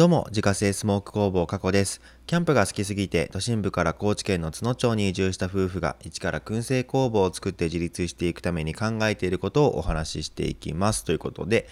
[0.00, 2.00] どうも、自家製スモーク工房加古です。
[2.26, 11.04] キャンプが好きすぎて、都心部から高知県の津野町に移住した夫婦が、一から燻製工房を作って自立していくために考えていることをお話ししていきます。
[11.04, 11.68] ということで、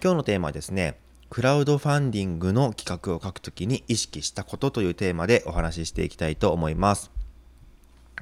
[0.00, 1.00] 今日のテーマはですね、
[1.30, 7.10] クラウドファンディングの企画を書くときに意識したことというテーマでお話ししていきたいと思います。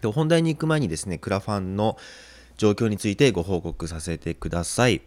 [0.01, 1.99] で本題に行く前にですね、クラファンの
[2.57, 5.03] 状況についてご報告させてください。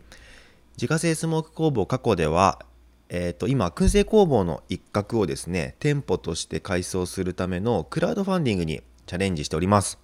[0.78, 2.64] 自家製スモーク工房過去では、
[3.10, 10.00] えー、と今燻製工房の一角をですね店舗として改装するためのクラウドファンディングにチャレンジしております。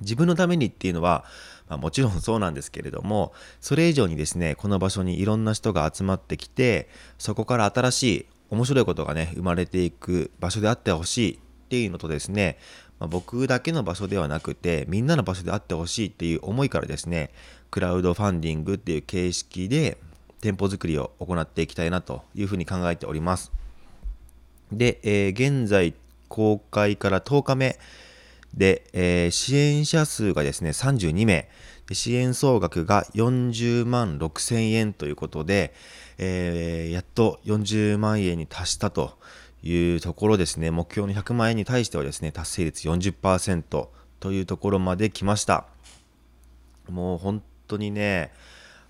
[0.00, 1.24] 自分のためにっていうのは、
[1.68, 12.58] まあ、もちろんそうなんですけれどもそれ以上にですねこの場所にいろんな人が集まってきてそこから新しい面白いことがね生まれていく場所であってほしいっていうのとですね、
[12.98, 17.30] まあ、僕だけの場所ではなくてみんなの場所であってほしいっていう思いからですね
[17.70, 19.98] クラウドファンディングっていう形式で
[20.44, 23.50] 店舗作りを行っていきたいなというふうに考えております。
[24.70, 25.94] で、えー、現在
[26.28, 27.78] 公開から10日目
[28.52, 31.48] で、えー、支援者数がですね32名。
[31.92, 35.74] 支援総額が40万6千円ということで、
[36.16, 39.18] えー、やっと40万円に達したと
[39.62, 40.70] いうところですね。
[40.70, 43.88] 目標の100万円に対してはですね達成率40%
[44.20, 45.66] というところまで来ました。
[46.90, 48.30] もう本当にね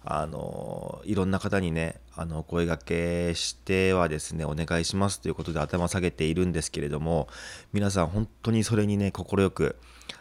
[0.06, 7.28] あのいろんな方にねあの声がけしてはですねお願いしますということで頭下げているんですけれども
[7.72, 9.77] 皆さん本当にそれにね快く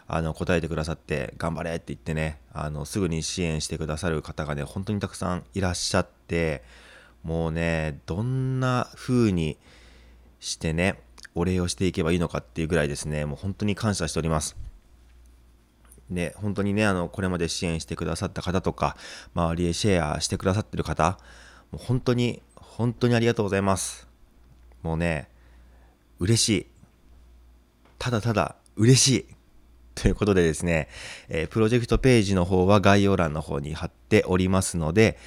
[0.06, 6.62] あの答えてくださって頑張れって言ってねあのすぐに支援してくださる方がね本当にたくさんいらっしゃって
[7.22, 9.58] もうねどんな風に
[10.40, 10.98] してね
[11.34, 14.73] お礼をしていけばいいのかっていうぐらいですねもう本当に感謝しております。
[16.14, 18.96] ね、本当にね、あの、これまで支援してくださった方とか、
[19.34, 21.18] 周りへシェアしてくださってる方、
[21.72, 24.08] もう本当に、本当にありがとうございます。
[24.82, 25.28] もうね、
[26.18, 26.66] 嬉しい。
[27.98, 29.34] ただただ嬉しい。
[29.94, 30.88] ということでですね、
[31.28, 35.18] えー、プロジェクトページの方は概要欄の方に貼っておりますので、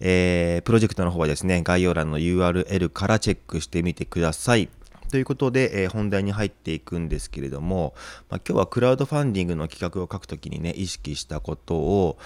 [0.00, 4.68] えー、プロジェクトの方はですね、概要欄の URL からチェックしてみてください。
[5.08, 7.94] ということで、えー、本題に入っていくんですけれども、
[8.28, 12.18] まあ、今日はクラウドファンディングの企画を書くときにね、意識したことを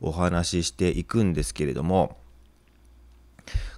[0.00, 2.16] お話ししていくんですけれども、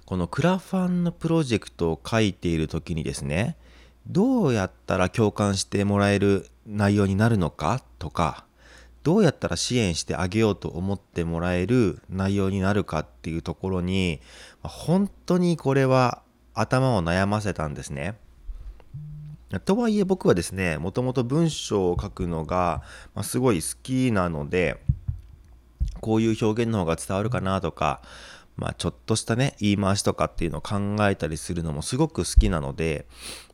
[0.05, 3.57] このクラファンのプロジェクトを書いているときにですね、
[4.07, 8.45] どうやったら共感してもらえる内容になるのかとか、
[9.03, 14.21] どうやったら支援してあげようと思ってもらえる内容になるかっていうところに、
[14.61, 16.21] 本当にこれは
[16.53, 18.15] 頭を悩ませたんですね。
[19.59, 22.81] とはいえ僕はですねもともと文章を書くのが、
[23.13, 24.81] ま、すごい好きなので
[26.01, 28.01] こういう表現の方が伝わるかなとか、
[28.57, 33.05] まあ、ちょっとしたね言い回しとかっていうのを考えたりするのもすごく好きなので、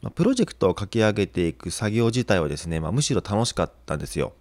[0.02, 4.34] まあ、プロジェクトを書き上げていく作業自体はですね、まあ、むしろ楽しかったんですよ。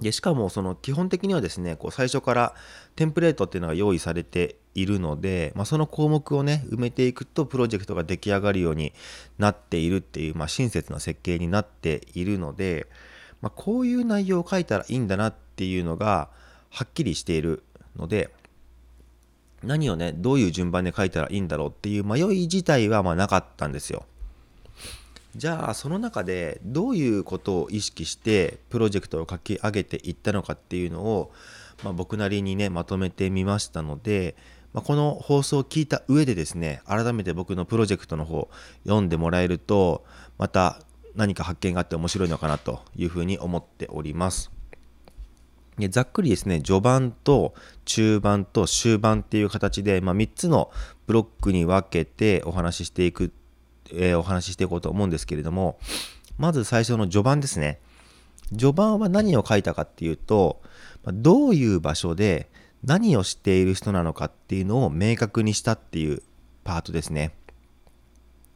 [0.00, 2.54] でしかもその基本的にはですねこう最初から
[2.94, 8.92] テンプレートっていうのが用意されているので、まあ、その項目をね埋めていくとプロジェクトが出来上がるように
[9.38, 12.86] なっているっていう、まあ、親切な設計になっているので、
[13.40, 16.28] まあ、こういう内容を書いたらいいんだなっていうのが
[16.70, 17.64] はっきりしている
[17.96, 18.30] ので
[19.64, 24.04] 何をねどういう順番で書いたらいいんだろうっていう迷い自体はまなかったんですよ。
[25.38, 31.30] じゃあその中でどういうことを意識してプロジェクトを書き上げていったのかっていうのを、
[31.84, 34.34] まあ、僕なりにねまとめてみましたので、
[34.72, 38.48] まあ、この放送を聞いた上でですね改めて僕のプロジェクトの方
[38.82, 40.04] 読んでもらえると
[40.38, 40.82] また
[41.14, 44.50] 何か発見があって面白いのかなというふうに思っております。
[45.78, 47.54] でざっくりですね序盤と
[47.84, 50.72] 中盤と終盤っていう形で、まあ、3つの
[51.06, 53.32] ブロックに分けてお話ししていく
[53.92, 55.78] えー、お話ししていこうと思うんですけれども、
[56.36, 57.80] まず最初の序盤ですね。
[58.50, 60.62] 序盤は何を書いたかっていうと、
[61.04, 62.48] どういう場所で
[62.84, 66.22] 何をしている人なのかっていうのを明確にしたっていう
[66.64, 67.32] パートですね。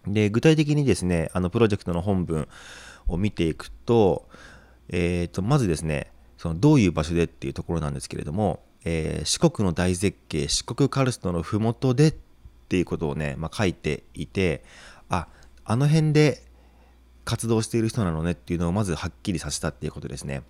[0.06, 2.48] で、具体的にですね、あのプロジェクトの本文
[3.08, 4.28] を見ていくと、
[4.88, 12.14] えー、とまずですね、そのどういう場所でっていうところなんですけれども、えー、四国の大絶景、四国カルストの麓でっ
[12.68, 14.64] ていうことをね、まあ、書いていて、
[15.12, 15.28] あ
[15.64, 16.42] あの辺で
[17.24, 20.42] 活動している人なのねっていうのをまずはっきりさせたっていうことですね。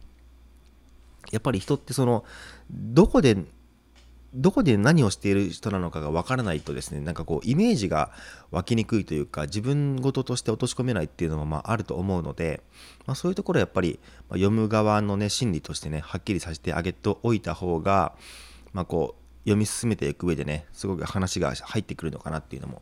[1.30, 2.24] やっぱり人ってその
[2.70, 3.36] どこで
[4.34, 8.10] どこで何をしている人なのかがわからないとですねなんかこうイメージが
[8.50, 12.62] 湧きにくいというか自分事として落とし込めないっていうのもまああると思うので、
[13.06, 14.00] まあ、そういうところはやっぱり
[14.30, 18.14] 読む側のね心理としてねはっきりさせてあげておいた方が、
[18.72, 22.80] まあ、こう読み進めていく上でねすごく話が入ってくるのかなっていうのも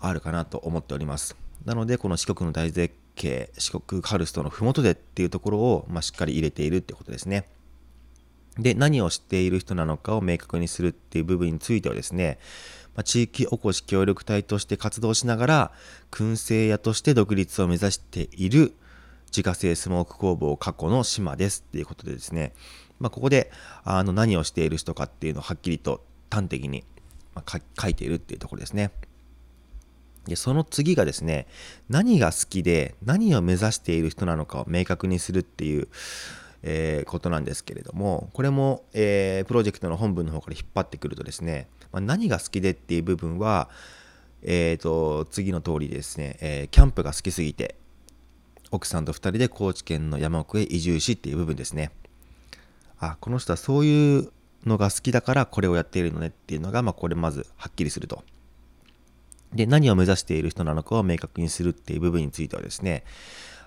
[0.00, 7.48] あるかなと思っておりますなのでこの四国の大絶景四国カルストの麓でっていうところを、まあ、しっかり入れているってことですね
[8.58, 12.38] で何を知っている人なのかを明確にするっていう部分についてはですね、
[12.94, 15.72] まあ、地域おこし協力隊として活動しながら
[16.10, 18.74] 燻製屋として独立を目指している
[19.26, 22.52] 自家製スモーク工房過去の島ですっていうことでですね、
[22.98, 23.50] まあ、ここで
[23.84, 26.84] あの何をしている人かっていうのをはっきりと端的に
[27.80, 28.90] 書いているっていうところですね。
[30.28, 31.46] でその次がですね
[31.88, 35.88] 何が好きで何を目指している人なのかを明確にするっていう、
[36.62, 43.68] えー、ことなんですけれどもこれも、えー、プロジェクトの本文の方から引っ張ってくるとですね、まあ、何が好きでっていう部分は、
[44.42, 47.76] えーと、次の通りですね、えー、キャンプが好きすぎて
[48.70, 51.90] 奥さんと2人で高知県の山奥へ移住しっていう部分ですね
[52.98, 54.32] あこの人はそういう
[54.66, 58.22] のが好きだからこれをやっているのねっていうのが、まあ、これまずはっきりすると。
[59.52, 63.04] で、何を目指している人なのかを明確にするっていう部分についてはですね、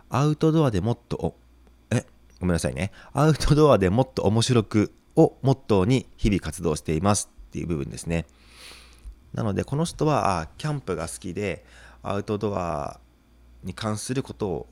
[0.09, 1.35] アウトドアでもっと、
[1.89, 2.05] え、
[2.39, 2.91] ごめんなさいね。
[3.13, 8.25] アウトドアでもっと面白くをモットーに日々活動していますっていう部分ですね。
[9.33, 11.65] なので、この人は、あキャンプが好きで、
[12.03, 12.99] アウトドア
[13.63, 14.67] に関することを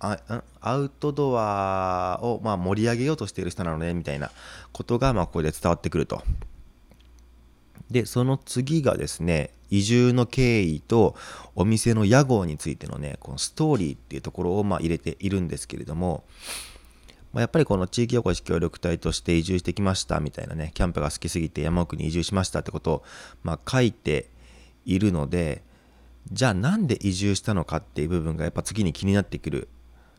[0.00, 4.30] アウトドアをま盛り上げようとしている人なのねみたいな
[4.72, 6.22] ことがまここで伝わってくると。
[7.90, 11.14] でその次がですね移住の経緯と
[11.54, 16.24] お店の屋号についてのねこのストーリーっていうところをま入れているんですけれども、
[17.32, 23.04] まあ、やっぱりこの地域おこし協力隊として移住してきましたみたいなねキャンプが好きすぎて山奥に移住しましたってことを
[23.42, 24.28] ま書いて
[24.84, 25.62] いるので
[26.32, 29.68] じゃあなんで移住したのかっていう部分がやっぱ次に気になってくる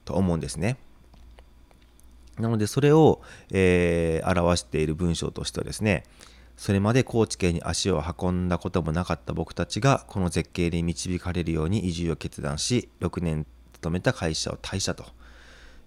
[0.05, 0.77] と思うんですね。
[2.39, 3.21] なのでそれを、
[3.51, 6.05] えー、表している文章としてはですね
[6.61, 15.03] それまで高知県に足を運んだこともなかった僕たちがこの絶景に導かれるように移住を決断し6年勤めた会社を退社と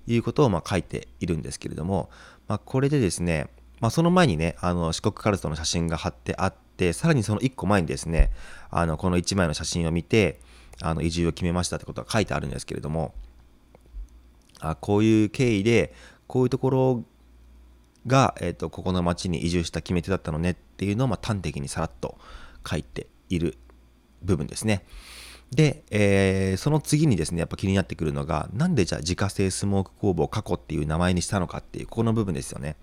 [0.09, 2.11] いうことをま書いているんですけれども、
[2.49, 3.47] まあ、これでですね、
[3.79, 8.33] まあ、その前にねあの四国カルトの写真が貼ってあってさらにその1個前にですね
[8.69, 10.41] あのこの1枚の写真を見て
[10.83, 13.15] あの移住を決めましたってことが書いてあるんですけれども
[14.59, 15.95] あこういう経緯で
[16.27, 17.05] こういうところ
[18.07, 22.19] が、えーと、ここの町に移住した決め手だったのねっていうのを、ま、端的にさらっと
[22.69, 23.57] 書いている
[24.23, 24.85] 部分ですね。
[25.51, 32.77] で、えー、その次にですね、やっぱ気になってくるのが、なんでじゃあ自家製スモーク工房過去っていう名前にしたのかっていう、ここの部分ですよね。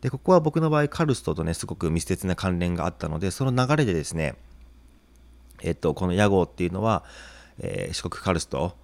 [0.00, 4.36] で、ここは僕の場合、カルストとね、すごく密接な関連があったので、その流れでですね、
[5.62, 7.04] えっと、この屋号っていうのは、
[7.58, 8.76] えー、四国カルスト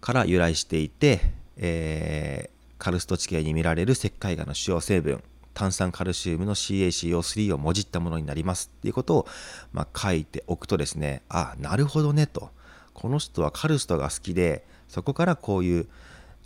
[0.00, 1.20] から由来していて、
[1.56, 5.22] えー、カルスト地形に見られる石灰岩の主要成分
[5.58, 9.26] 炭酸カルシウムの CaCO3 をもじったものになりますっていうことを、
[9.72, 12.50] まあ、書いておくとですねあなるほどねと。
[12.94, 15.88] この人はカルストが好きでそこからこういう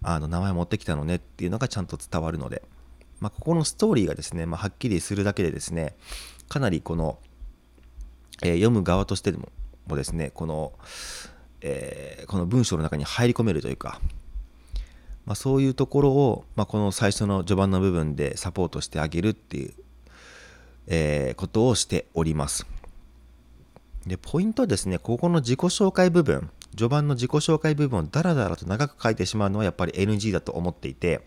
[0.03, 2.63] あの名前持ってきたのねっていうのがちゃんと伝わるので、
[3.21, 5.95] まあ、ここのストーリーがですね、まあ、はっきりするだけでですね
[6.49, 7.19] かなりこの、
[8.43, 9.51] えー、読む側としても
[9.97, 10.73] ですねこの
[11.63, 14.01] えー、この文章の中に入り込めるというか、
[15.25, 19.75] まあ、そういうところを、まあ、この最初の序盤の部分でサポートしてあげるっていう、
[20.89, 22.67] えー、ことをしております。
[24.07, 31.21] でポイントはですねここの自己紹介部分序盤の自己紹介部分をダラダラと長く書いてしまうのはやっぱり NG だと思っていて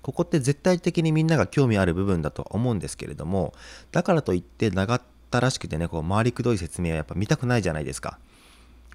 [0.00, 3.52] ここって絶対的にみんなが興味ある部分だと思うんですけれども
[3.90, 8.18] だからといって長ったらしくてねこう回りくどい説明はやっぱ見たくないじゃないですか。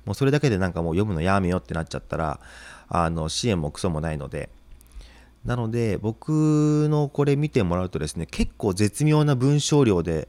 [0.08, 2.40] もうそれだけでなんかもう読むのやめよってなっちゃったら
[2.88, 4.50] あの支援もクソもないので。
[5.46, 10.28] なので僕のこれ見てもらうとですね結構絶妙な文章量で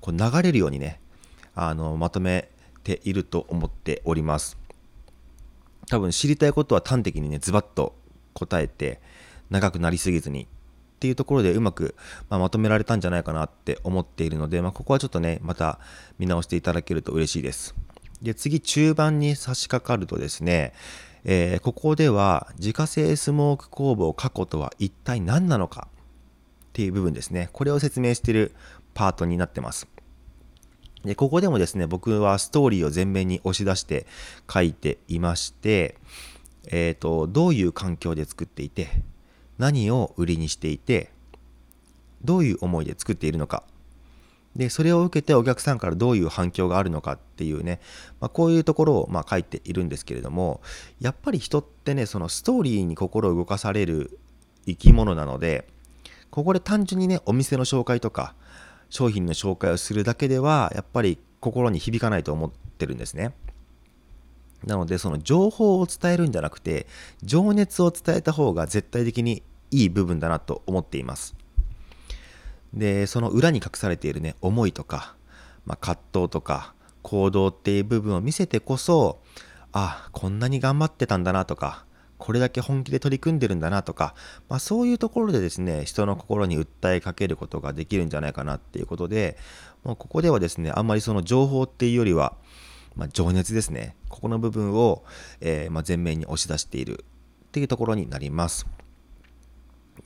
[0.00, 1.00] こう流れるようにね
[1.56, 2.48] あのまとめ
[2.84, 4.58] ていると思っております。
[5.88, 7.96] 多分知りたいことは端的にねズバッと
[8.32, 9.00] 答えて
[9.50, 10.46] 長くなりすぎずにっ
[11.00, 11.96] ていうところでうまく、
[12.28, 15.80] まあ、まとめられたんじゃないかなって思っているので、まあ、ここはちょっとねまた
[16.18, 17.74] 見直していただけると嬉しいです。
[18.22, 20.72] で、次、中盤に差し掛かるとですね、
[21.24, 27.48] えー、ここでは自家製スモーク工房過去とは一体何なのかっていう部分ですね。
[27.52, 28.54] これを説明している
[28.94, 29.86] パートになってます。
[31.04, 34.06] で、ここでもですね、僕はストーリーを前面に押し出して
[34.52, 35.96] 書いていまして、
[36.66, 38.88] えっ、ー、と、どういう環境で作っていて、
[39.58, 41.10] 何を売りにしていて、
[42.22, 43.64] どういう思いで作っているのか
[44.56, 47.80] でそれを受けてお客さんからどういう反響があるのかっていうね、
[48.20, 50.60] まあ、こういうところをま書いているんですけれども
[51.00, 54.18] やっぱり人ってねそのストーリーに心を動かされる
[54.66, 55.68] 生き物なので
[56.30, 58.34] ここで単純にねお店の紹介とか
[58.88, 63.32] 商品の紹介をするだけではやっぱり心に響かないと思ってるんですね。
[64.66, 66.86] なのでその情報を伝えるんじゃなくて
[67.22, 71.39] 情熱を伝えた方が絶対的にいい部分だなと思っています。
[72.74, 75.14] でその裏に隠されているね思いとか、
[75.66, 79.18] まあ、葛藤とか行動っていう部分を見せてこそ
[79.72, 81.84] あこんなに頑張ってたんだなとか
[82.18, 84.14] これだけ本気で取り組んでるんだなとか、
[84.48, 89.38] まあ、そういうところでですね人の心に訴えかけることができるんじゃないかなっていうことで
[89.84, 92.34] もうここではですねあんまりその情報っていうよりは、
[92.94, 95.02] まあ、情熱ですねここの部分を、
[95.40, 97.04] えー、ま前面に押し出している
[97.48, 98.66] っていうところになります。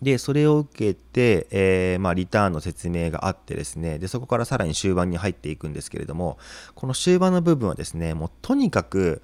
[0.03, 6.39] で、それを受けて、えー、まあ、リターンの説明があってですね、で、そこからさらに終盤に入っていくんですけれども、
[6.75, 9.23] この終盤の部分はですね、もうとにかく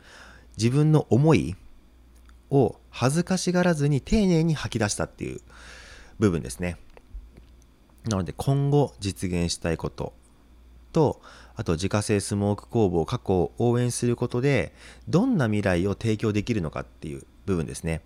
[0.57, 1.57] 自分の思い
[2.51, 5.41] を恥ずかしがらずに丁寧に吐き出したっていう
[6.19, 6.77] 部分ですね。
[8.05, 10.13] なので、今後実現したいこと
[10.93, 11.21] と、
[11.57, 14.73] あと自家製スモーク工房過去を応援することで、
[15.09, 18.01] どんな未来を提供できるのかっていう部分ですね。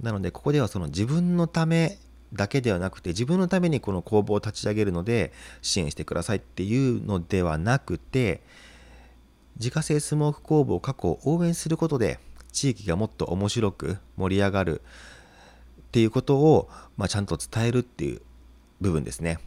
[0.00, 1.98] なのでここではその自分のため
[2.32, 8.42] だけではなくて自分のためにこの工房を立ち上げるので支援してくださいっていうのではなくて
[9.56, 12.20] 自家製スモーク工房過去を応援することで
[12.52, 18.20] 地域がもっと面白く盛り上がるっていうことを、まあ、ちゃんと伝えるっていう
[18.80, 19.38] 部分ですね。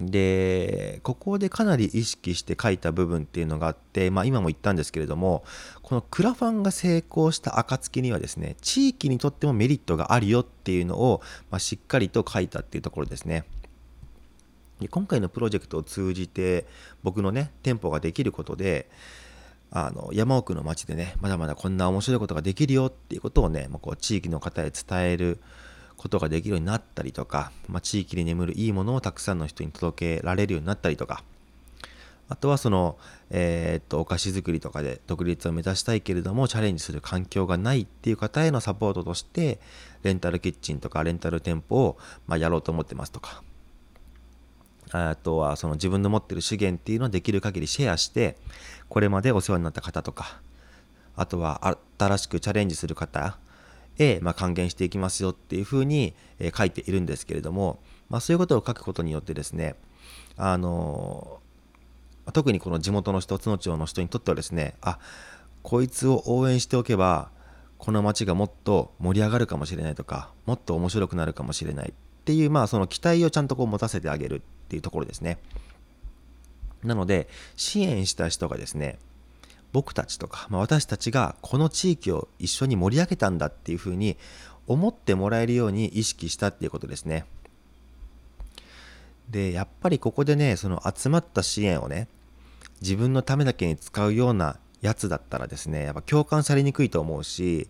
[0.00, 5.44] でここでかなり意識して書いた部分っていうのがあって、まあ、今も言ったんですけれども
[5.82, 13.44] このクラファンが成功した暁にはですね地域にとってもメリットがあるよっていうのを、まあ、しっかりと書いたっていうところですね。
[14.80, 16.66] で今回のプロジェクトを通じて
[17.02, 18.88] 僕のね店舗ができることで
[19.70, 25.40] あの山奥の町でねまだまだこんな面白いことができるよっていうことをね、まあ、こう地域の方へ伝える
[25.98, 31.22] ことができるようになったりとか、まあ、地域に眠るいいものをたくさんの人に届けられるようになったりとか、
[32.30, 32.98] あとはその、
[33.30, 39.58] えー、っと、お菓子作りとかで独立を目指したいけれども、チャレンジする環境がないっていう方へのサポートとして、
[40.02, 43.42] レンタルキッチンとかレンタル店舗を、まあ、やろうと思ってますとか、
[44.90, 48.36] あとはその自分の持ってる資源っていうのをできる限りシェアして、
[48.88, 50.40] これまでお世話になった方とか、
[51.16, 53.38] あとは新しくチャレンジする方
[53.98, 59.74] へ、まあ、還元していきますよっていうふうに、え書いているんですけれども、まあ、そういうことを書くことによってですね、
[60.36, 61.40] あの
[62.32, 64.98] 特にこの地元の人、津野町の人にとってはですね、あ
[65.62, 67.30] こいつを応援しておけば、
[67.78, 71.92] この町がもっと盛り上がるかもしれないとか、もっと面白くなるかもしれないっ
[72.24, 75.38] ていう、まあ、その期待をちゃんとこう持たせてあげるっていうところですね。
[76.82, 78.98] なので、支援した人がですね、
[79.72, 84.16] 僕たちとか、まあ、私たちがこの地域を一緒に盛り上げたんだっていうふうに
[84.66, 87.26] 思ってもらえるように意識したっていうことですね。
[89.30, 92.08] で、やっぱりここでね、その集まった支援をね、
[92.80, 97.68] 自分のためだけに使うようなやつだったらですね、やっぱ共感されにくいと思うし、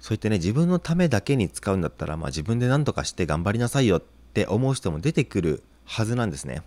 [0.00, 4.02] そういってね、自分のためだけに使うんだったら、まあ自分で何とかして頑張りなさいよっ
[4.34, 6.62] て思う人も出てくるはずなんですね。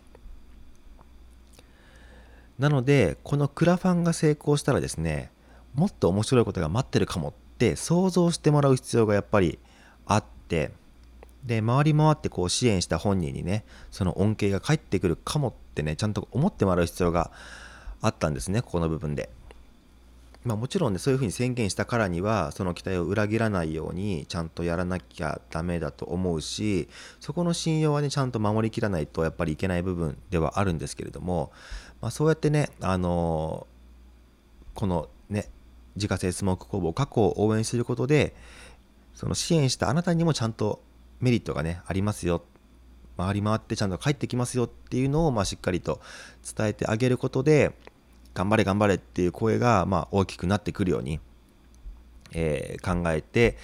[2.60, 5.32] なのでこのクラファンが成功したらですね
[5.76, 9.60] もっと面白いことが待ってるかもって想像してもらう必要がやっぱり
[10.06, 10.72] あって
[11.46, 17.32] で回り回ってこう支援した本人にねその恩恵が返ってくるかもってねちゃんと思ってもらう必要が
[18.02, 19.30] あったんですねここの部分で。
[20.44, 26.88] まあ、もちろんねそういうふうに宣言したからにはその期待を裏切らないようにちゃんとやらなきゃダメだと思うし
[27.20, 31.52] そこの信用はねちゃんと守りきらないとやっぱりいけない部分ではあるんですけれども
[32.02, 35.50] まあ、そうやってね、あのー、このね、
[35.96, 38.36] 自家製スモーク工房過去を応援することで、
[39.14, 40.82] その支援したあなたにもちゃんと
[41.20, 42.44] メリットがね、ありますよ。
[43.18, 46.00] 回り回ってちゃんと帰ってきますよっていうのを、まあ、しっかりと
[46.56, 47.74] 伝えてあげることで、
[48.36, 51.20] 頑張れ頑張れっていう声が、まあ、大きくなってくるように、
[52.32, 53.58] えー、考えて、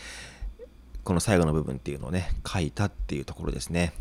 [1.04, 3.94] この最後の部分っていうのをね、書いたっていうところですね。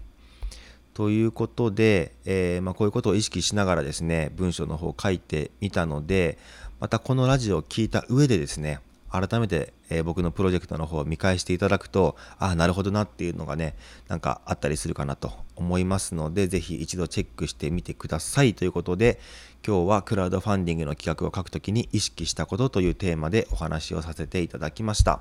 [0.95, 6.39] ということで、えー、まあ、こういうことを意識しながらですね、文章の方を書いてみたので、
[6.81, 8.81] またこのラジオを聞いた上でですね、
[9.13, 13.75] 改めて、えー、僕のプロジェクトの方を見返していただくと、ああ、なるほどなっていうのがね、
[14.09, 19.21] なんかあったりするかなと思いますので、ぜひ一度チェックしてみてくださいということで、
[19.67, 25.21] 今日はクラウドファンディングの企画を書くときに意識したことというテーマでお話をさせていただきました。